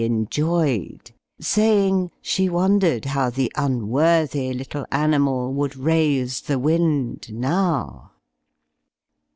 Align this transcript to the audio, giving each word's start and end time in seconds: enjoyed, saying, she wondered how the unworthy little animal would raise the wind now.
enjoyed, 0.03 1.11
saying, 1.39 2.09
she 2.23 2.49
wondered 2.49 3.05
how 3.05 3.29
the 3.29 3.51
unworthy 3.55 4.51
little 4.51 4.83
animal 4.91 5.53
would 5.53 5.75
raise 5.77 6.41
the 6.41 6.57
wind 6.57 7.31
now. 7.31 8.09